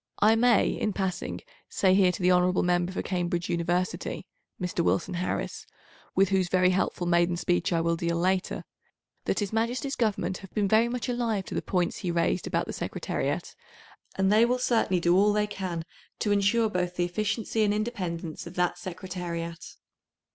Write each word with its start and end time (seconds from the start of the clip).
I 0.17 0.35
may, 0.35 0.67
in 0.69 0.93
passing, 0.93 1.41
say 1.69 1.93
here 1.93 2.11
to 2.11 2.23
the 2.23 2.31
hon. 2.31 2.63
Member 2.65 2.91
for 2.91 3.03
Cambridge 3.03 3.49
University 3.49 4.25
(Mr. 4.59 4.83
Wilson 4.83 5.13
Harris), 5.13 5.67
with 6.15 6.29
whose 6.29 6.49
very 6.49 6.71
helpful 6.71 7.05
maiden 7.05 7.37
speech 7.37 7.71
I 7.71 7.81
will 7.81 7.95
deal 7.95 8.17
later, 8.17 8.63
that 9.25 9.37
His 9.37 9.53
Majesty's 9.53 9.95
Government 9.95 10.39
have 10.39 10.51
been 10.55 10.67
very 10.67 10.89
much 10.89 11.07
alive 11.07 11.45
to 11.45 11.53
the 11.53 11.61
points 11.61 11.97
he 11.97 12.09
raised 12.09 12.47
about 12.47 12.65
the 12.65 12.73
Secretariat, 12.73 13.55
and 14.15 14.31
they 14.33 14.43
will 14.43 14.57
certainly 14.57 14.99
do 14.99 15.15
all 15.15 15.33
they 15.33 15.45
can 15.45 15.85
to 16.17 16.31
ensure 16.31 16.67
both 16.67 16.95
the 16.95 17.05
efficiency 17.05 17.61
and 17.63 17.71
independence 17.71 18.47
of 18.47 18.55
that 18.55 18.79
Secretariat. 18.79 19.63